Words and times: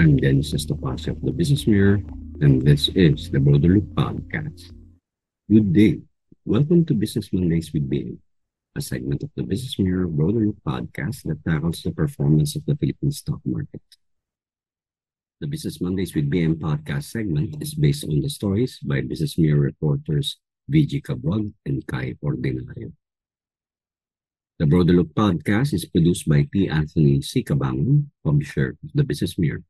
I'm 0.00 0.16
Dennis 0.16 0.56
Estopace 0.56 1.12
of 1.12 1.20
the 1.20 1.30
Business 1.30 1.66
Mirror, 1.66 2.00
and 2.40 2.64
this 2.64 2.88
is 2.96 3.28
the 3.28 3.38
Broader 3.38 3.76
Look 3.76 3.84
Podcast. 3.92 4.72
Good 5.44 5.74
day. 5.74 6.00
Welcome 6.46 6.86
to 6.86 6.94
Business 6.94 7.28
Mondays 7.34 7.68
with 7.74 7.84
BM, 7.84 8.16
a 8.74 8.80
segment 8.80 9.22
of 9.22 9.28
the 9.36 9.42
Business 9.42 9.78
Mirror 9.78 10.06
Broader 10.06 10.48
Look 10.48 10.56
Podcast 10.64 11.28
that 11.28 11.44
tackles 11.44 11.82
the 11.82 11.92
performance 11.92 12.56
of 12.56 12.64
the 12.64 12.76
Philippine 12.76 13.12
stock 13.12 13.44
market. 13.44 13.84
The 15.42 15.46
Business 15.46 15.82
Mondays 15.82 16.14
with 16.14 16.32
BM 16.32 16.56
podcast 16.56 17.12
segment 17.12 17.60
is 17.60 17.74
based 17.74 18.08
on 18.08 18.22
the 18.22 18.30
stories 18.30 18.80
by 18.80 19.02
Business 19.02 19.36
Mirror 19.36 19.60
reporters 19.60 20.40
VG 20.72 21.04
Cabuag 21.04 21.52
and 21.66 21.86
Cai 21.86 22.16
Ordinario. 22.24 22.96
The 24.58 24.64
Broader 24.64 24.94
Look 24.94 25.12
podcast 25.12 25.74
is 25.74 25.84
produced 25.84 26.26
by 26.26 26.48
T. 26.50 26.70
Anthony 26.70 27.20
C. 27.20 27.44
Cabangon, 27.44 28.08
publisher 28.24 28.78
of 28.82 28.90
the 28.94 29.04
Business 29.04 29.36
Mirror. 29.36 29.60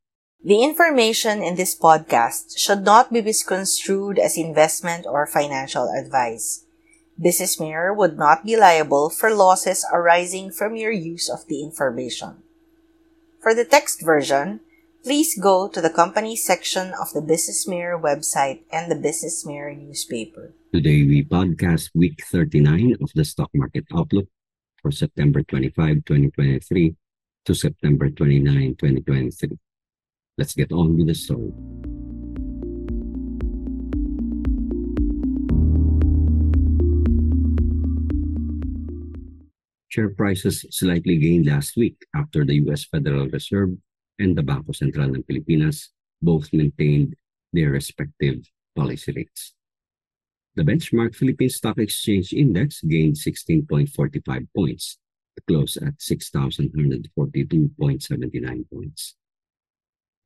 The 0.42 0.64
information 0.64 1.42
in 1.42 1.56
this 1.56 1.76
podcast 1.76 2.56
should 2.56 2.80
not 2.80 3.12
be 3.12 3.20
misconstrued 3.20 4.18
as 4.18 4.38
investment 4.38 5.04
or 5.04 5.26
financial 5.26 5.92
advice. 5.92 6.64
Business 7.20 7.60
Mirror 7.60 7.92
would 7.92 8.16
not 8.16 8.46
be 8.46 8.56
liable 8.56 9.10
for 9.10 9.28
losses 9.28 9.84
arising 9.92 10.50
from 10.50 10.76
your 10.76 10.92
use 10.92 11.28
of 11.28 11.46
the 11.46 11.62
information. 11.62 12.40
For 13.42 13.52
the 13.52 13.66
text 13.66 14.00
version, 14.00 14.60
please 15.04 15.36
go 15.38 15.68
to 15.68 15.80
the 15.82 15.92
company 15.92 16.36
section 16.36 16.94
of 16.96 17.12
the 17.12 17.20
Business 17.20 17.68
Mirror 17.68 18.00
website 18.00 18.64
and 18.72 18.90
the 18.90 18.96
Business 18.96 19.44
Mirror 19.44 19.74
newspaper. 19.74 20.54
Today 20.72 21.04
we 21.04 21.22
podcast 21.22 21.90
week 21.94 22.24
39 22.24 22.96
of 23.02 23.10
the 23.14 23.26
stock 23.26 23.50
market 23.52 23.84
outlook 23.94 24.28
for 24.80 24.90
September 24.90 25.42
25, 25.42 26.08
2023 26.08 26.96
to 27.44 27.54
September 27.54 28.08
29, 28.08 28.76
2023. 28.80 29.58
Let's 30.38 30.54
get 30.54 30.72
on 30.72 30.96
with 30.96 31.08
the 31.08 31.14
story. 31.14 31.52
Share 39.90 40.10
prices 40.10 40.64
slightly 40.70 41.18
gained 41.18 41.46
last 41.46 41.76
week 41.76 42.06
after 42.14 42.44
the 42.44 42.54
U.S. 42.66 42.84
Federal 42.84 43.28
Reserve 43.28 43.70
and 44.20 44.38
the 44.38 44.42
Bangko 44.42 44.70
Sentral 44.70 45.16
ng 45.16 45.24
Pilipinas 45.24 45.88
both 46.22 46.52
maintained 46.52 47.16
their 47.52 47.70
respective 47.70 48.48
policy 48.76 49.12
rates. 49.12 49.54
The 50.54 50.62
benchmark 50.62 51.14
Philippine 51.14 51.50
Stock 51.50 51.78
Exchange 51.78 52.32
Index 52.32 52.80
gained 52.82 53.16
16.45 53.16 54.46
points 54.54 54.98
to 55.36 55.42
close 55.46 55.76
at 55.76 55.98
6,142.79 55.98 58.70
points. 58.70 59.16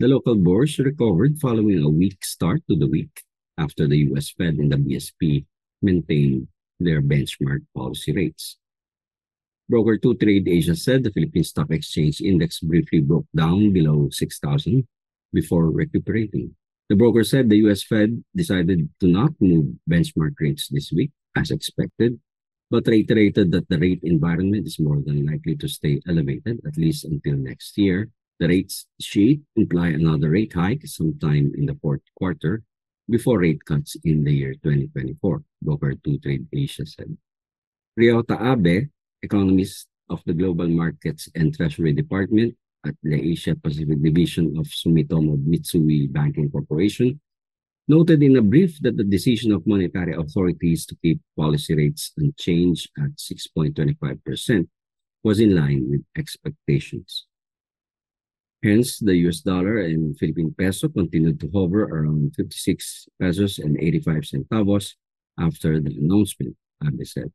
The 0.00 0.08
local 0.08 0.34
bourse 0.34 0.80
recovered 0.80 1.38
following 1.38 1.78
a 1.78 1.88
weak 1.88 2.24
start 2.24 2.66
to 2.68 2.74
the 2.74 2.90
week 2.90 3.22
after 3.56 3.86
the 3.86 4.10
US 4.10 4.34
Fed 4.34 4.58
and 4.58 4.72
the 4.72 4.76
BSP 4.76 5.46
maintained 5.82 6.48
their 6.80 7.00
benchmark 7.00 7.62
policy 7.76 8.10
rates. 8.10 8.58
Broker 9.68 9.96
2 9.96 10.18
Trade 10.18 10.48
Asia 10.48 10.74
said 10.74 11.04
the 11.04 11.12
Philippine 11.14 11.44
Stock 11.44 11.70
Exchange 11.70 12.20
Index 12.20 12.58
briefly 12.58 13.06
broke 13.06 13.30
down 13.36 13.72
below 13.72 14.08
6,000 14.10 14.82
before 15.32 15.70
recuperating. 15.70 16.56
The 16.90 16.96
broker 16.96 17.22
said 17.22 17.48
the 17.48 17.62
US 17.70 17.84
Fed 17.84 18.24
decided 18.34 18.90
to 18.98 19.06
not 19.06 19.38
move 19.38 19.78
benchmark 19.88 20.34
rates 20.40 20.66
this 20.74 20.90
week 20.90 21.12
as 21.36 21.52
expected, 21.52 22.18
but 22.68 22.88
reiterated 22.88 23.52
that 23.52 23.68
the 23.68 23.78
rate 23.78 24.00
environment 24.02 24.66
is 24.66 24.80
more 24.80 24.98
than 25.06 25.24
likely 25.24 25.54
to 25.54 25.68
stay 25.68 26.02
elevated 26.08 26.60
at 26.66 26.76
least 26.76 27.04
until 27.04 27.38
next 27.38 27.78
year. 27.78 28.10
The 28.40 28.48
rates 28.48 28.86
sheet 29.00 29.42
imply 29.54 29.88
another 29.88 30.30
rate 30.30 30.52
hike 30.52 30.86
sometime 30.86 31.52
in 31.56 31.66
the 31.66 31.78
fourth 31.80 32.02
quarter 32.18 32.62
before 33.08 33.40
rate 33.40 33.64
cuts 33.64 33.96
in 34.04 34.24
the 34.24 34.32
year 34.32 34.54
2024, 34.54 35.42
Broker 35.62 35.94
2 35.94 36.18
Trade 36.18 36.46
Asia 36.52 36.86
said. 36.86 37.16
Ryota 37.98 38.34
Abe, 38.34 38.88
economist 39.22 39.86
of 40.10 40.22
the 40.26 40.34
Global 40.34 40.68
Markets 40.68 41.28
and 41.34 41.54
Treasury 41.54 41.92
Department, 41.92 42.56
at 42.84 42.94
the 43.02 43.14
Asia 43.14 43.54
Pacific 43.54 44.02
Division 44.02 44.56
of 44.58 44.66
Sumitomo 44.66 45.38
Mitsui 45.38 46.12
Banking 46.12 46.50
Corporation, 46.50 47.20
noted 47.88 48.22
in 48.22 48.36
a 48.36 48.42
brief 48.42 48.80
that 48.82 48.96
the 48.96 49.04
decision 49.04 49.52
of 49.52 49.66
monetary 49.66 50.14
authorities 50.14 50.84
to 50.86 50.96
keep 51.02 51.20
policy 51.36 51.74
rates 51.74 52.12
unchanged 52.16 52.90
at 52.98 53.16
6.25% 53.16 54.68
was 55.22 55.40
in 55.40 55.54
line 55.54 55.86
with 55.88 56.02
expectations. 56.16 57.26
Hence, 58.64 58.98
the 58.98 59.14
US 59.28 59.40
dollar 59.40 59.76
and 59.84 60.16
Philippine 60.16 60.54
peso 60.56 60.88
continued 60.88 61.38
to 61.40 61.50
hover 61.52 61.84
around 61.84 62.34
56 62.34 63.08
pesos 63.20 63.58
and 63.58 63.76
85 63.78 64.24
centavos 64.24 64.94
after 65.38 65.78
the 65.80 65.92
announcement, 66.00 66.56
Abe 66.80 67.04
said. 67.04 67.30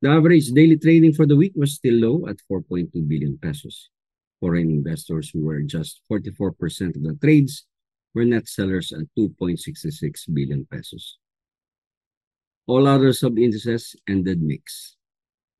The 0.00 0.08
average 0.08 0.48
daily 0.52 0.78
trading 0.78 1.12
for 1.12 1.26
the 1.26 1.36
week 1.36 1.52
was 1.54 1.74
still 1.74 2.00
low 2.00 2.28
at 2.28 2.40
4.2 2.50 2.88
billion 3.06 3.36
pesos. 3.36 3.90
Foreign 4.40 4.70
investors 4.70 5.28
who 5.28 5.44
were 5.44 5.60
just 5.60 6.00
44% 6.10 6.96
of 6.96 7.02
the 7.02 7.18
trades 7.20 7.66
were 8.14 8.24
net 8.24 8.48
sellers 8.48 8.90
at 8.90 9.04
2.66 9.18 10.32
billion 10.32 10.64
pesos. 10.64 11.18
All 12.66 12.88
other 12.88 13.12
sub-indices 13.12 13.96
ended 14.08 14.40
mixed. 14.40 14.96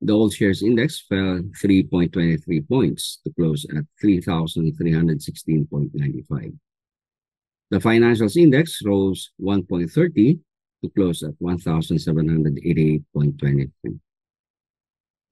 The 0.01 0.13
All 0.13 0.31
Shares 0.31 0.63
Index 0.63 1.01
fell 1.09 1.41
3.23 1.63 2.69
points 2.69 3.21
to 3.25 3.33
close 3.33 3.67
at 3.77 3.85
3,316.95. 4.03 6.57
The 7.71 7.79
Financials 7.79 8.37
Index 8.37 8.83
rose 8.85 9.31
1.30 9.41 10.39
to 10.83 10.91
close 10.91 11.23
at 11.23 11.39
1,788.23. 11.41 14.01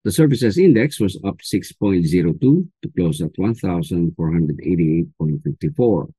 The 0.05 0.11
services 0.11 0.59
index 0.59 0.99
was 0.99 1.17
up 1.23 1.39
6.02 1.39 2.41
to 2.41 2.69
close 2.97 3.21
at 3.21 3.35
1,488.54. 3.35 6.13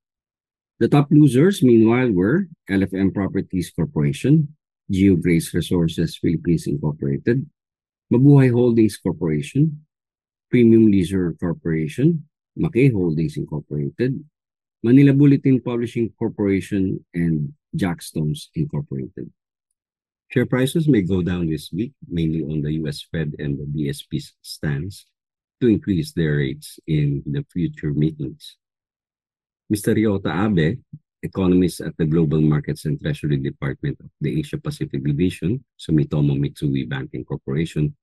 The 0.80 0.88
top 0.88 1.08
losers, 1.12 1.64
meanwhile, 1.64 2.12
were 2.12 2.48
LFM 2.70 3.14
Properties 3.14 3.72
Corporation, 3.72 4.56
GeoGrace 4.92 5.54
Resources 5.54 6.18
Philippines 6.18 6.68
Incorporated, 6.68 7.46
Mabuhay 8.12 8.52
Holdings 8.52 8.98
Corporation, 8.98 9.86
Premium 10.52 10.92
Leisure 10.92 11.34
Corporation, 11.40 12.28
McKay 12.60 12.92
Holdings 12.92 13.38
Incorporated, 13.38 14.24
Manila 14.84 15.14
Bulletin 15.14 15.60
Publishing 15.62 16.12
Corporation, 16.20 17.04
and 17.14 17.54
Jackstones 17.76 18.48
Incorporated. 18.56 19.32
Share 20.30 20.46
prices 20.46 20.88
may 20.88 21.02
go 21.02 21.22
down 21.22 21.50
this 21.50 21.72
week, 21.72 21.94
mainly 22.08 22.42
on 22.42 22.62
the 22.62 22.74
US 22.84 23.06
Fed 23.12 23.36
and 23.40 23.58
the 23.58 23.66
BSP's 23.66 24.34
stance 24.42 25.06
to 25.62 25.68
increase 25.68 26.12
their 26.12 26.38
rates 26.38 26.80
in 26.88 27.24
the 27.26 27.46
future 27.54 27.94
meetings. 27.94 28.58
Mr. 29.72 29.96
Ryota 29.96 30.30
Abe, 30.30 30.80
economist 31.24 31.82
at 31.82 31.98
the 31.98 32.06
Global 32.06 32.42
Markets 32.42 32.86
and 32.86 33.00
Treasury 33.00 33.38
Department 33.38 33.98
of 34.00 34.10
the 34.22 34.40
Asia 34.40 34.58
Pacific 34.58 35.04
Division, 35.04 35.64
Sumitomo 35.80 36.38
Mitsui 36.38 36.88
Banking 36.88 37.26
Corporation, 37.26 37.96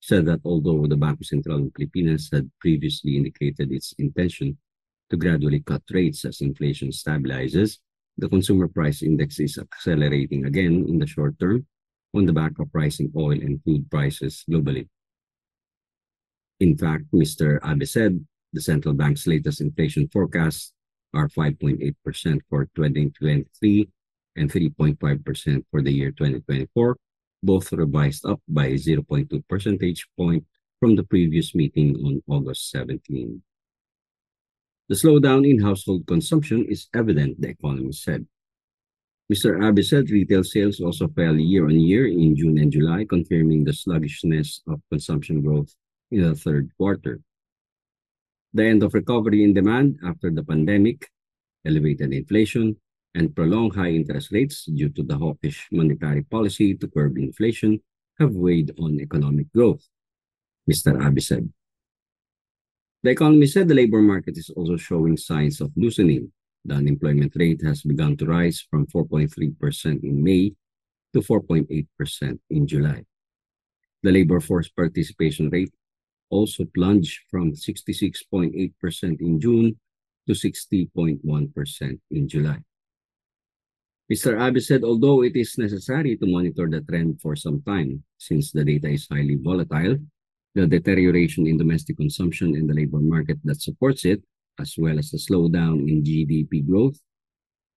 said 0.00 0.24
that 0.26 0.40
although 0.44 0.86
the 0.86 0.96
Bangko 0.96 1.20
Sentral 1.20 1.60
ng 1.60 1.72
Pilipinas 1.76 2.30
had 2.32 2.50
previously 2.58 3.16
indicated 3.16 3.70
its 3.70 3.92
intention 3.98 4.56
to 5.10 5.16
gradually 5.16 5.60
cut 5.60 5.82
rates 5.92 6.24
as 6.24 6.40
inflation 6.40 6.88
stabilizes, 6.88 7.78
the 8.20 8.28
consumer 8.28 8.68
price 8.68 9.02
index 9.02 9.40
is 9.40 9.58
accelerating 9.58 10.44
again 10.44 10.84
in 10.86 10.98
the 10.98 11.06
short 11.06 11.38
term 11.40 11.66
on 12.14 12.26
the 12.26 12.32
back 12.32 12.52
of 12.60 12.68
rising 12.72 13.10
oil 13.16 13.32
and 13.32 13.62
food 13.64 13.90
prices 13.90 14.44
globally. 14.48 14.88
In 16.60 16.76
fact, 16.76 17.04
Mr. 17.14 17.58
Abe 17.64 17.86
said 17.88 18.24
the 18.52 18.60
central 18.60 18.92
bank's 18.92 19.26
latest 19.26 19.60
inflation 19.62 20.08
forecasts 20.12 20.72
are 21.14 21.28
5.8% 21.28 21.80
for 22.48 22.68
2023 22.76 23.88
and 24.36 24.52
3.5% 24.52 25.64
for 25.70 25.82
the 25.82 25.90
year 25.90 26.10
2024, 26.10 26.96
both 27.42 27.72
revised 27.72 28.26
up 28.26 28.40
by 28.46 28.72
0.2 28.72 29.42
percentage 29.48 30.06
point 30.16 30.44
from 30.78 30.94
the 30.94 31.04
previous 31.04 31.54
meeting 31.54 31.96
on 32.04 32.22
August 32.28 32.70
17. 32.70 33.42
The 34.90 34.96
slowdown 34.96 35.48
in 35.48 35.62
household 35.62 36.08
consumption 36.08 36.66
is 36.66 36.88
evident, 36.92 37.40
the 37.40 37.50
economist 37.50 38.02
said. 38.02 38.26
Mr. 39.32 39.54
Abe 39.62 39.84
said 39.84 40.10
retail 40.10 40.42
sales 40.42 40.80
also 40.80 41.06
fell 41.06 41.36
year 41.36 41.66
on 41.66 41.78
year 41.78 42.08
in 42.08 42.34
June 42.34 42.58
and 42.58 42.72
July, 42.72 43.04
confirming 43.04 43.62
the 43.62 43.72
sluggishness 43.72 44.60
of 44.66 44.82
consumption 44.90 45.42
growth 45.42 45.72
in 46.10 46.22
the 46.22 46.34
third 46.34 46.72
quarter. 46.76 47.20
The 48.52 48.64
end 48.66 48.82
of 48.82 48.92
recovery 48.92 49.44
in 49.44 49.54
demand 49.54 50.00
after 50.04 50.28
the 50.28 50.42
pandemic, 50.42 51.08
elevated 51.64 52.12
inflation, 52.12 52.74
and 53.14 53.32
prolonged 53.32 53.76
high 53.76 53.92
interest 53.92 54.32
rates 54.32 54.64
due 54.64 54.88
to 54.88 55.04
the 55.04 55.16
hawkish 55.16 55.68
monetary 55.70 56.24
policy 56.24 56.74
to 56.74 56.88
curb 56.88 57.16
inflation 57.16 57.80
have 58.18 58.34
weighed 58.34 58.74
on 58.76 58.98
economic 58.98 59.52
growth, 59.52 59.86
Mr. 60.68 60.98
Abe 60.98 61.20
said. 61.20 61.48
The 63.02 63.10
economy 63.10 63.46
said 63.46 63.68
the 63.68 63.74
labor 63.74 64.02
market 64.02 64.36
is 64.36 64.50
also 64.50 64.76
showing 64.76 65.16
signs 65.16 65.60
of 65.60 65.72
loosening. 65.76 66.32
The 66.64 66.74
unemployment 66.74 67.32
rate 67.36 67.62
has 67.64 67.82
begun 67.82 68.16
to 68.18 68.26
rise 68.26 68.60
from 68.70 68.86
4.3% 68.86 70.04
in 70.04 70.22
May 70.22 70.52
to 71.14 71.20
4.8% 71.20 72.38
in 72.50 72.66
July. 72.66 73.04
The 74.02 74.12
labor 74.12 74.40
force 74.40 74.68
participation 74.68 75.48
rate 75.48 75.72
also 76.28 76.64
plunged 76.74 77.20
from 77.30 77.52
66.8% 77.52 79.20
in 79.20 79.40
June 79.40 79.78
to 80.26 80.32
60.1% 80.34 82.00
in 82.10 82.28
July. 82.28 82.58
Mr. 84.12 84.34
Abe 84.36 84.60
said 84.60 84.82
although 84.84 85.22
it 85.22 85.36
is 85.36 85.56
necessary 85.56 86.16
to 86.16 86.26
monitor 86.26 86.68
the 86.68 86.80
trend 86.82 87.20
for 87.20 87.36
some 87.36 87.62
time, 87.62 88.02
since 88.18 88.52
the 88.52 88.64
data 88.64 88.88
is 88.88 89.06
highly 89.10 89.36
volatile, 89.36 89.96
the 90.54 90.66
deterioration 90.66 91.46
in 91.46 91.58
domestic 91.58 91.96
consumption 91.96 92.54
and 92.54 92.68
the 92.68 92.74
labor 92.74 92.98
market 92.98 93.38
that 93.44 93.60
supports 93.60 94.04
it, 94.04 94.22
as 94.58 94.74
well 94.76 94.98
as 94.98 95.10
the 95.10 95.18
slowdown 95.18 95.88
in 95.88 96.02
GDP 96.02 96.66
growth, 96.66 96.98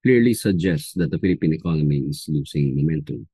clearly 0.04 0.34
suggests 0.34 0.94
that 0.94 1.12
the 1.12 1.20
Philippine 1.20 1.54
economy 1.54 2.00
is 2.00 2.26
losing 2.28 2.76
momentum. 2.76 3.28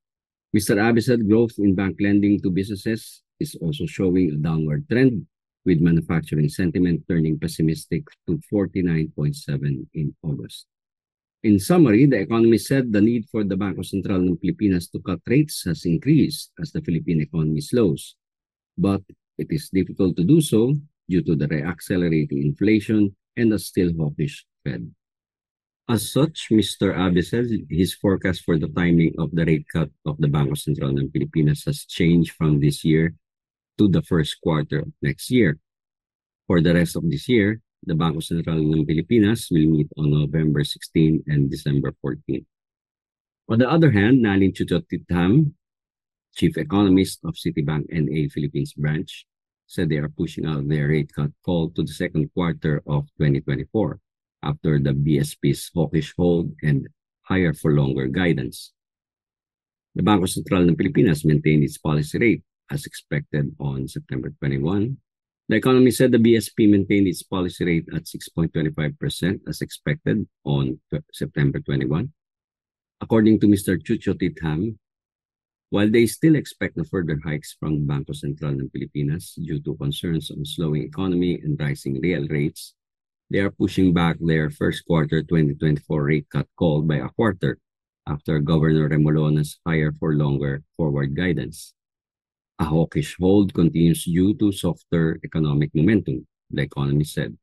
Mr. 0.56 0.77
Abe 0.77 1.01
said 1.01 1.27
growth 1.27 1.53
in 1.57 1.75
bank 1.75 1.97
lending 2.00 2.41
to 2.41 2.50
businesses 2.50 3.24
is 3.39 3.56
also 3.62 3.86
showing 3.86 4.31
a 4.31 4.36
downward 4.36 4.88
trend, 4.89 5.25
with 5.65 5.81
manufacturing 5.81 6.50
sentiment 6.50 7.03
turning 7.07 7.39
pessimistic 7.39 8.03
to 8.27 8.39
49.7 8.51 9.88
in 9.94 10.15
August. 10.24 10.65
In 11.44 11.59
summary, 11.59 12.06
the 12.06 12.19
economist 12.19 12.68
said 12.68 12.91
the 12.91 13.00
need 13.00 13.25
for 13.31 13.44
the 13.44 13.56
Bangko 13.56 13.80
Sentral 13.80 14.19
ng 14.19 14.36
Pilipinas 14.38 14.91
to 14.91 15.00
cut 15.00 15.24
rates 15.27 15.63
has 15.63 15.86
increased 15.86 16.51
as 16.59 16.71
the 16.71 16.81
Philippine 16.81 17.21
economy 17.21 17.62
slows. 17.62 18.15
But 18.77 19.03
it 19.39 19.47
is 19.50 19.71
difficult 19.71 20.15
to 20.18 20.24
do 20.24 20.41
so 20.41 20.75
due 21.07 21.24
to 21.24 21.36
the 21.36 21.47
reaccelerating 21.47 22.44
inflation 22.44 23.15
and 23.36 23.53
a 23.53 23.59
still 23.59 23.89
hawkish 23.97 24.45
Fed. 24.63 24.91
As 25.89 26.13
such, 26.13 26.53
Mr. 26.53 26.94
Abe 26.94 27.25
says 27.25 27.50
his 27.65 27.95
forecast 27.95 28.45
for 28.45 28.59
the 28.59 28.69
timing 28.69 29.18
of 29.18 29.33
the 29.33 29.41
rate 29.41 29.65
cut 29.74 29.89
of 30.06 30.21
the 30.21 30.30
Bangko 30.30 30.53
Sentral 30.53 30.94
ng 30.94 31.09
Pilipinas 31.09 31.65
has 31.65 31.81
changed 31.89 32.38
from 32.38 32.62
this 32.62 32.86
year 32.86 33.18
to 33.81 33.89
the 33.89 34.06
first 34.06 34.38
quarter 34.44 34.86
of 34.86 34.94
next 35.01 35.31
year. 35.31 35.57
For 36.45 36.62
the 36.62 36.77
rest 36.77 36.94
of 36.94 37.09
this 37.09 37.25
year, 37.25 37.65
the 37.81 37.97
Bangko 37.97 38.21
Sentral 38.21 38.62
ng 38.62 38.86
Pilipinas 38.86 39.50
will 39.50 39.65
meet 39.65 39.89
on 39.97 40.13
November 40.13 40.62
16 40.62 41.25
and 41.25 41.50
December 41.50 41.95
14. 42.06 42.45
On 43.50 43.57
the 43.57 43.65
other 43.65 43.89
hand, 43.89 44.21
Nalin 44.21 44.53
Chutchotitham, 44.53 45.57
chief 46.38 46.53
economist 46.53 47.18
of 47.25 47.33
Citibank 47.33 47.89
NA 47.89 48.30
Philippines 48.30 48.77
branch, 48.77 49.25
said 49.69 49.88
they 49.88 50.01
are 50.01 50.10
pushing 50.10 50.50
out 50.50 50.66
their 50.66 50.89
rate 50.89 51.13
cut 51.13 51.30
call 51.45 51.69
to 51.69 51.86
the 51.86 51.94
second 51.94 52.25
quarter 52.33 52.81
of 52.89 53.06
2024 53.21 54.01
after 54.42 54.81
the 54.81 54.98
BSP's 54.98 55.69
hawkish 55.69 56.10
hold 56.18 56.50
and 56.66 56.89
higher 57.21 57.54
for 57.54 57.77
longer 57.77 58.10
guidance. 58.10 58.74
The 59.94 60.01
Bangko 60.01 60.25
Sentral 60.25 60.66
ng 60.66 60.74
Pilipinas 60.74 61.21
maintained 61.21 61.62
its 61.62 61.77
policy 61.77 62.18
rate 62.18 62.44
as 62.74 62.89
expected 62.89 63.54
on 63.62 63.86
September 63.86 64.33
21. 64.42 64.98
The 65.50 65.57
economy 65.57 65.94
said 65.94 66.12
the 66.13 66.22
BSP 66.22 66.69
maintained 66.69 67.06
its 67.06 67.22
policy 67.22 67.65
rate 67.65 67.89
at 67.94 68.10
6.25% 68.10 69.45
as 69.45 69.62
expected 69.62 70.25
on 70.45 70.81
September 71.13 71.60
21. 71.62 72.10
According 73.01 73.39
to 73.42 73.48
Mr. 73.48 73.77
Chutchotitham, 73.77 74.77
while 75.69 75.89
they 75.89 76.06
still 76.06 76.36
expect 76.36 76.77
no 76.77 76.83
further 76.83 77.21
hikes 77.24 77.54
from 77.60 77.86
Bangko 77.86 78.18
Sentral 78.18 78.57
ng 78.57 78.74
Pilipinas 78.74 79.38
due 79.38 79.62
to 79.62 79.77
concerns 79.77 80.33
on 80.33 80.42
slowing 80.42 80.81
economy 80.81 81.38
and 81.45 81.62
rising 81.62 82.01
real 82.01 82.25
rates, 82.25 82.74
they 83.30 83.38
are 83.38 83.54
pushing 83.54 83.94
back 83.94 84.18
their 84.18 84.50
first 84.50 84.81
quarter 84.89 85.21
2024 85.21 85.86
rate 86.01 86.25
cut 86.33 86.50
call 86.57 86.81
by 86.81 86.98
a 86.98 87.13
quarter 87.13 87.62
after 88.10 88.42
Governor 88.42 88.89
Remolona's 88.89 89.62
higher 89.62 89.94
for 89.94 90.18
longer 90.18 90.66
forward 90.74 91.13
guidance. 91.13 91.77
A 92.57 92.65
hawkish 92.65 93.15
hold 93.22 93.54
continues 93.54 94.04
due 94.10 94.33
to 94.42 94.51
softer 94.51 95.22
economic 95.24 95.69
momentum, 95.77 96.25
the 96.50 96.65
economist 96.65 97.13
said. 97.13 97.38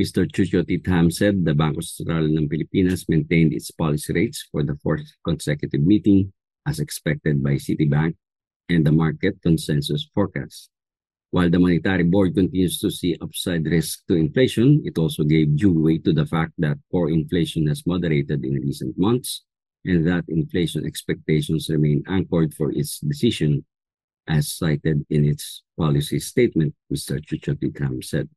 Mr. 0.00 0.24
Chucho 0.24 0.64
Titham 0.64 1.12
said 1.12 1.44
the 1.44 1.52
Bangko 1.52 1.84
Sentral 1.84 2.24
ng 2.24 2.48
Pilipinas 2.48 3.04
maintained 3.04 3.52
its 3.52 3.68
policy 3.68 4.16
rates 4.16 4.48
for 4.48 4.64
the 4.64 4.80
fourth 4.80 5.04
consecutive 5.20 5.84
meeting 5.84 6.32
as 6.66 6.78
expected 6.78 7.42
by 7.42 7.54
Citibank 7.54 8.14
and 8.68 8.86
the 8.86 8.92
market 8.92 9.40
consensus 9.42 10.08
forecast. 10.14 10.70
While 11.30 11.50
the 11.50 11.58
Monetary 11.58 12.02
Board 12.02 12.34
continues 12.34 12.78
to 12.80 12.90
see 12.90 13.16
upside 13.20 13.66
risk 13.66 14.02
to 14.08 14.14
inflation, 14.14 14.82
it 14.84 14.98
also 14.98 15.22
gave 15.22 15.56
due 15.56 15.78
weight 15.78 16.04
to 16.04 16.12
the 16.12 16.26
fact 16.26 16.52
that 16.58 16.78
core 16.90 17.10
inflation 17.10 17.68
has 17.68 17.86
moderated 17.86 18.44
in 18.44 18.54
recent 18.54 18.98
months 18.98 19.44
and 19.84 20.06
that 20.06 20.24
inflation 20.28 20.84
expectations 20.84 21.70
remain 21.70 22.02
anchored 22.08 22.52
for 22.54 22.72
its 22.72 22.98
decision 22.98 23.64
as 24.26 24.52
cited 24.52 25.06
in 25.08 25.24
its 25.24 25.62
policy 25.78 26.18
statement, 26.18 26.74
Mr. 26.92 27.22
Chutchotitham 27.22 28.02
said. 28.04 28.28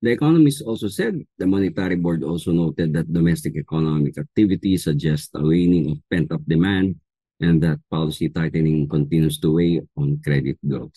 The 0.00 0.12
economist 0.12 0.62
also 0.62 0.86
said 0.88 1.18
the 1.38 1.46
Monetary 1.46 1.96
Board 1.96 2.22
also 2.22 2.52
noted 2.52 2.92
that 2.92 3.12
domestic 3.12 3.56
economic 3.56 4.16
activity 4.16 4.76
suggests 4.76 5.30
a 5.34 5.42
waning 5.42 5.90
of 5.90 5.98
pent-up 6.10 6.40
demand 6.46 6.96
and 7.40 7.62
that 7.62 7.78
policy 7.90 8.28
tightening 8.28 8.88
continues 8.88 9.38
to 9.38 9.54
weigh 9.54 9.80
on 9.96 10.20
credit 10.24 10.58
growth. 10.66 10.94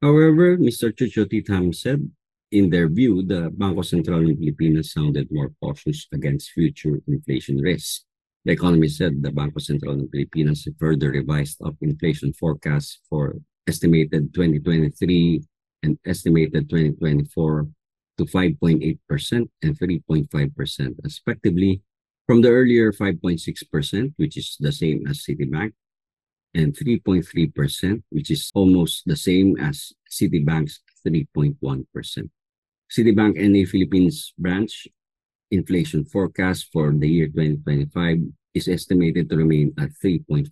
However, 0.00 0.56
Mr. 0.58 0.90
Chutchotitham 0.90 1.74
said, 1.74 2.10
in 2.50 2.68
their 2.68 2.88
view, 2.88 3.22
the 3.22 3.48
Bangko 3.48 3.80
Sentral 3.80 4.28
ng 4.28 4.36
Pilipinas 4.36 4.92
sounded 4.92 5.28
more 5.32 5.52
cautious 5.62 6.06
against 6.12 6.52
future 6.52 7.00
inflation 7.08 7.56
risks. 7.56 8.04
The 8.44 8.52
economist 8.52 8.98
said 8.98 9.22
the 9.22 9.32
Bangko 9.32 9.56
Sentral 9.56 9.96
ng 9.96 10.08
Pilipinas 10.12 10.68
further 10.76 11.16
revised 11.16 11.62
up 11.64 11.76
inflation 11.80 12.32
forecasts 12.36 13.00
for 13.08 13.40
estimated 13.66 14.34
2023 14.34 15.40
and 15.82 15.98
estimated 16.04 16.68
2024 16.68 17.68
to 18.18 18.24
5.8% 18.24 19.48
and 19.62 19.78
3.5% 19.78 20.94
respectively 21.02 21.80
from 22.26 22.40
the 22.40 22.50
earlier 22.50 22.92
5.6%, 22.92 24.12
which 24.16 24.36
is 24.36 24.56
the 24.60 24.72
same 24.72 25.06
as 25.08 25.24
Citibank, 25.24 25.72
and 26.54 26.76
3.3%, 26.76 28.02
which 28.10 28.30
is 28.30 28.50
almost 28.54 29.02
the 29.06 29.16
same 29.16 29.56
as 29.58 29.92
Citibank's 30.10 30.80
3.1%. 31.06 31.56
Citibank 32.90 33.36
NA 33.36 33.64
Philippines 33.64 34.34
branch 34.38 34.86
inflation 35.50 36.04
forecast 36.04 36.68
for 36.72 36.92
the 36.92 37.08
year 37.08 37.26
2025 37.26 38.18
is 38.54 38.68
estimated 38.68 39.28
to 39.30 39.36
remain 39.36 39.72
at 39.78 39.90
3.4%. 40.04 40.48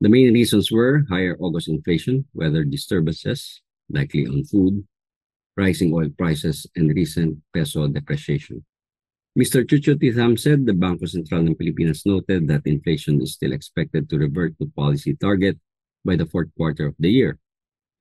The 0.00 0.08
main 0.08 0.34
reasons 0.34 0.72
were 0.72 1.04
higher 1.08 1.36
August 1.38 1.68
inflation, 1.68 2.26
weather 2.34 2.64
disturbances, 2.64 3.62
likely 3.88 4.26
on 4.26 4.42
food, 4.44 4.84
rising 5.56 5.94
oil 5.94 6.10
prices, 6.18 6.66
and 6.74 6.90
recent 6.90 7.38
peso 7.54 7.86
depreciation. 7.86 8.64
Mr. 9.32 9.64
Chucho 9.64 9.96
Titham 9.96 10.38
said 10.38 10.66
the 10.66 10.76
Bangko 10.76 11.08
Sentral 11.08 11.48
ng 11.48 11.56
Pilipinas 11.56 12.04
noted 12.04 12.44
that 12.48 12.68
inflation 12.68 13.16
is 13.22 13.32
still 13.32 13.56
expected 13.56 14.04
to 14.10 14.20
revert 14.20 14.52
to 14.60 14.68
policy 14.76 15.16
target 15.16 15.56
by 16.04 16.16
the 16.16 16.28
fourth 16.28 16.52
quarter 16.52 16.92
of 16.92 16.94
the 16.98 17.08
year 17.08 17.38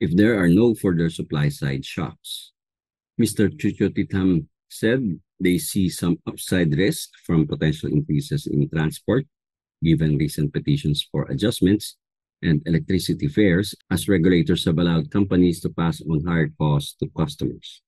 if 0.01 0.11
there 0.11 0.35
are 0.35 0.49
no 0.49 0.75
further 0.75 1.09
supply 1.09 1.47
side 1.47 1.85
shocks. 1.85 2.51
Mr. 3.15 3.47
Chucho 3.47 3.87
Titham 3.87 4.47
said 4.67 4.99
they 5.39 5.57
see 5.57 5.87
some 5.87 6.19
upside 6.27 6.75
risk 6.75 7.15
from 7.23 7.47
potential 7.47 7.87
increases 7.87 8.47
in 8.47 8.67
transport, 8.67 9.23
given 9.81 10.17
recent 10.17 10.51
petitions 10.51 11.07
for 11.11 11.23
adjustments, 11.31 11.95
and 12.43 12.61
electricity 12.65 13.29
fares, 13.29 13.75
as 13.89 14.09
regulators 14.09 14.65
have 14.65 14.79
allowed 14.79 15.11
companies 15.11 15.61
to 15.61 15.69
pass 15.69 16.01
on 16.01 16.25
higher 16.25 16.49
costs 16.59 16.97
to 16.99 17.07
customers. 17.15 17.81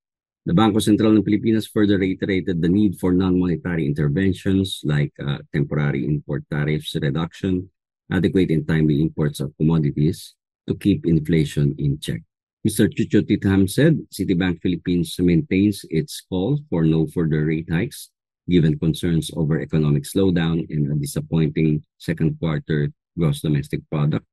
The 0.44 0.52
Bangko 0.52 0.84
Sentral 0.84 1.16
ng 1.16 1.24
Pilipinas 1.24 1.72
further 1.72 1.96
reiterated 1.96 2.60
the 2.60 2.68
need 2.68 3.00
for 3.00 3.16
non-monetary 3.16 3.88
interventions 3.88 4.84
like 4.84 5.16
uh, 5.16 5.40
temporary 5.56 6.04
import 6.04 6.44
tariffs 6.52 7.00
reduction, 7.00 7.72
adequate 8.12 8.52
and 8.52 8.68
timely 8.68 9.00
imports 9.00 9.40
of 9.40 9.56
commodities 9.56 10.36
to 10.68 10.76
keep 10.76 11.08
inflation 11.08 11.72
in 11.80 11.96
check. 11.96 12.20
Mr. 12.68 12.92
Chutchotitham 12.92 13.72
said 13.72 14.04
Citibank 14.12 14.60
Philippines 14.60 15.16
maintains 15.16 15.88
its 15.88 16.20
call 16.28 16.60
for 16.68 16.84
no 16.84 17.08
further 17.08 17.48
rate 17.48 17.72
hikes 17.72 18.12
given 18.52 18.76
concerns 18.76 19.32
over 19.40 19.64
economic 19.64 20.04
slowdown 20.04 20.68
and 20.68 20.92
a 20.92 20.96
disappointing 21.00 21.80
second 21.96 22.36
quarter 22.40 22.92
gross 23.18 23.40
domestic 23.40 23.80
product, 23.90 24.28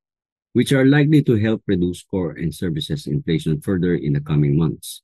which 0.55 0.73
are 0.73 0.90
likely 0.90 1.23
to 1.23 1.38
help 1.38 1.62
reduce 1.71 2.02
core 2.02 2.35
and 2.35 2.50
services 2.50 3.07
inflation 3.07 3.61
further 3.62 3.95
in 3.95 4.14
the 4.14 4.21
coming 4.21 4.59
months. 4.59 5.02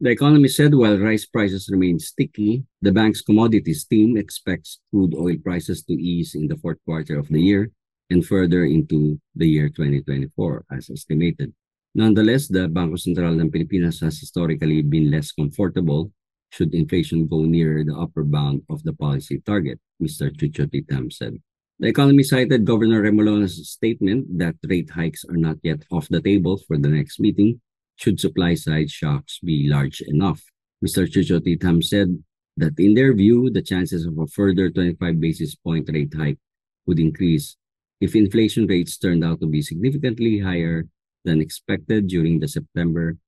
The 0.00 0.08
economist 0.08 0.56
said 0.56 0.72
while 0.72 0.96
rice 0.96 1.26
prices 1.28 1.68
remain 1.68 1.98
sticky, 2.00 2.64
the 2.80 2.90
bank's 2.90 3.20
commodities 3.20 3.84
team 3.84 4.16
expects 4.16 4.80
crude 4.88 5.12
oil 5.12 5.36
prices 5.44 5.84
to 5.84 5.92
ease 5.92 6.34
in 6.34 6.48
the 6.48 6.56
fourth 6.56 6.80
quarter 6.86 7.18
of 7.18 7.28
the 7.28 7.42
year 7.42 7.70
and 8.08 8.24
further 8.24 8.64
into 8.64 9.20
the 9.36 9.44
year 9.44 9.68
2024 9.68 10.64
as 10.72 10.88
estimated. 10.88 11.52
Nonetheless, 11.94 12.48
the 12.48 12.64
Bangko 12.64 12.96
Sentral 12.96 13.36
ng 13.36 13.52
Pilipinas 13.52 14.00
has 14.00 14.16
historically 14.16 14.80
been 14.80 15.10
less 15.10 15.32
comfortable 15.32 16.10
should 16.48 16.72
inflation 16.72 17.28
go 17.28 17.44
near 17.44 17.84
the 17.84 17.92
upper 17.92 18.24
bound 18.24 18.62
of 18.70 18.82
the 18.84 18.96
policy 18.96 19.44
target, 19.44 19.78
Mr. 20.00 20.32
Chutchotitham 20.32 21.12
said. 21.12 21.36
The 21.78 21.88
economy 21.88 22.24
cited 22.24 22.64
Governor 22.64 23.04
Remolona's 23.04 23.68
statement 23.68 24.38
that 24.38 24.56
rate 24.64 24.88
hikes 24.88 25.28
are 25.28 25.36
not 25.36 25.60
yet 25.62 25.84
off 25.92 26.08
the 26.08 26.24
table 26.24 26.56
for 26.56 26.78
the 26.78 26.88
next 26.88 27.20
meeting 27.20 27.60
should 28.00 28.18
supply 28.18 28.54
side 28.54 28.90
shocks 28.90 29.38
be 29.44 29.68
large 29.68 30.00
enough. 30.00 30.42
Mr. 30.84 31.04
Chutchotitham 31.04 31.84
said 31.84 32.16
that 32.56 32.78
in 32.78 32.94
their 32.94 33.12
view, 33.12 33.50
the 33.50 33.60
chances 33.60 34.06
of 34.06 34.16
a 34.18 34.26
further 34.26 34.70
25 34.70 35.20
basis 35.20 35.54
point 35.54 35.88
rate 35.92 36.14
hike 36.16 36.38
would 36.86 36.98
increase 36.98 37.56
if 38.00 38.16
inflation 38.16 38.66
rates 38.66 38.96
turned 38.96 39.22
out 39.22 39.40
to 39.40 39.46
be 39.46 39.60
significantly 39.60 40.38
higher 40.38 40.88
than 41.24 41.40
expected 41.40 42.08
during 42.08 42.40
the 42.40 42.48
September 42.48 43.18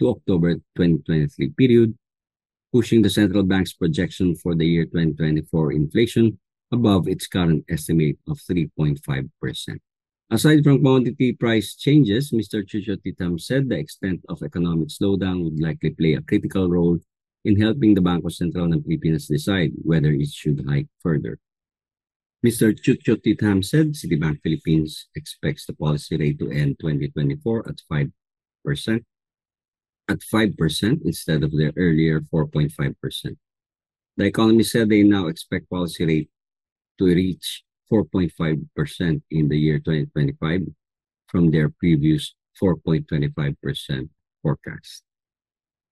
to 0.00 0.08
October 0.08 0.54
2023 0.80 1.50
period, 1.50 1.94
pushing 2.72 3.02
the 3.02 3.10
central 3.10 3.42
bank's 3.42 3.74
projection 3.74 4.34
for 4.34 4.54
the 4.54 4.64
year 4.64 4.86
2024 4.86 5.72
inflation 5.72 6.38
above 6.72 7.06
its 7.06 7.26
current 7.26 7.62
estimate 7.68 8.16
of 8.26 8.38
3.5%. 8.38 9.78
Aside 10.32 10.64
from 10.64 10.78
commodity 10.78 11.34
price 11.34 11.76
changes, 11.76 12.30
Mr. 12.30 12.64
Chutchotitham 12.64 13.38
said 13.38 13.68
the 13.68 13.76
extent 13.76 14.24
of 14.30 14.42
economic 14.42 14.88
slowdown 14.88 15.44
would 15.44 15.60
likely 15.60 15.90
play 15.90 16.14
a 16.14 16.22
critical 16.22 16.70
role 16.70 16.98
in 17.44 17.60
helping 17.60 17.92
the 17.92 18.00
Bangko 18.00 18.32
Sentral 18.32 18.72
ng 18.72 18.80
Pilipinas 18.80 19.28
decide 19.28 19.76
whether 19.84 20.08
it 20.08 20.32
should 20.32 20.64
hike 20.66 20.88
further. 21.04 21.36
Mr. 22.40 22.72
Chutchotitham 22.72 23.62
said 23.62 23.92
Citibank 23.92 24.40
Philippines 24.40 25.12
expects 25.14 25.66
the 25.66 25.76
policy 25.76 26.16
rate 26.16 26.38
to 26.38 26.48
end 26.48 26.80
2024 26.80 27.68
at 27.68 27.84
5%, 27.92 29.04
at 30.08 30.20
5% 30.32 31.00
instead 31.04 31.44
of 31.44 31.52
their 31.52 31.76
earlier 31.76 32.22
4.5%. 32.32 33.36
The 34.16 34.24
economy 34.24 34.64
said 34.64 34.88
they 34.88 35.02
now 35.02 35.26
expect 35.26 35.68
policy 35.68 36.06
rate 36.06 36.30
to 36.96 37.04
reach 37.04 37.64
4.5% 37.92 39.22
in 39.30 39.48
the 39.48 39.58
year 39.58 39.78
2025 39.78 40.62
from 41.26 41.50
their 41.50 41.68
previous 41.68 42.34
4.25% 42.60 44.08
forecast. 44.42 45.02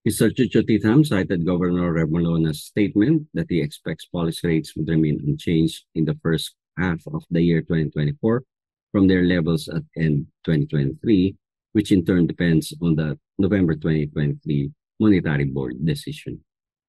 Mr. 0.07 0.33
Chucho 0.33 1.05
cited 1.05 1.45
Governor 1.45 1.93
Remolona's 1.93 2.63
statement 2.63 3.27
that 3.35 3.45
he 3.49 3.61
expects 3.61 4.05
policy 4.05 4.47
rates 4.47 4.75
would 4.75 4.89
remain 4.89 5.21
unchanged 5.27 5.85
in 5.93 6.05
the 6.05 6.17
first 6.23 6.55
half 6.77 7.01
of 7.13 7.23
the 7.29 7.41
year 7.41 7.61
2024 7.61 8.43
from 8.91 9.07
their 9.07 9.23
levels 9.23 9.67
at 9.67 9.83
end 9.95 10.25
2023, 10.45 11.35
which 11.73 11.91
in 11.91 12.03
turn 12.03 12.25
depends 12.25 12.73
on 12.81 12.95
the 12.95 13.17
November 13.37 13.75
2023 13.75 14.71
Monetary 14.99 15.45
Board 15.45 15.75
decision. 15.85 16.43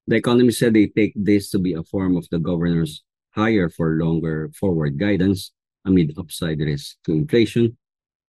The 0.06 0.16
economist 0.16 0.58
said 0.58 0.72
they 0.72 0.86
take 0.88 1.12
this 1.14 1.50
to 1.50 1.58
be 1.58 1.74
a 1.74 1.84
form 1.84 2.16
of 2.16 2.26
the 2.30 2.38
governor's 2.38 3.02
higher 3.34 3.68
for 3.68 3.96
longer 3.96 4.50
forward 4.58 4.98
guidance 4.98 5.52
amid 5.84 6.14
upside 6.18 6.60
risk 6.60 6.96
to 7.04 7.12
inflation, 7.12 7.76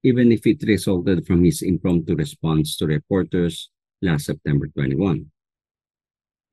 even 0.04 0.32
if 0.32 0.46
it 0.48 0.64
resulted 0.66 1.26
from 1.26 1.44
his 1.44 1.62
impromptu 1.62 2.16
response 2.16 2.76
to 2.78 2.88
reporters 2.88 3.70
last 4.02 4.26
September 4.26 4.68
21. 4.68 5.26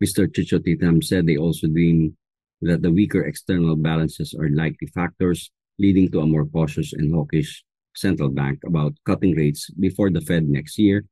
Mr. 0.02 0.26
Chutchotitham 0.26 1.02
said 1.02 1.26
they 1.26 1.36
also 1.36 1.66
deem 1.66 2.16
that 2.62 2.82
the 2.82 2.90
weaker 2.90 3.24
external 3.24 3.76
balances 3.76 4.34
are 4.34 4.48
likely 4.50 4.86
factors 4.88 5.50
leading 5.78 6.10
to 6.10 6.20
a 6.20 6.26
more 6.26 6.44
cautious 6.46 6.92
and 6.92 7.12
hawkish 7.12 7.64
central 7.94 8.28
bank 8.28 8.60
about 8.64 8.94
cutting 9.04 9.34
rates 9.34 9.70
before 9.80 10.10
the 10.10 10.20
Fed 10.20 10.48
next 10.48 10.78
year, 10.78 11.04